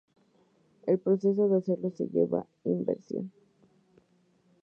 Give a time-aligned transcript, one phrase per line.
[0.87, 3.31] El proceso de hacerlo se llama inversión.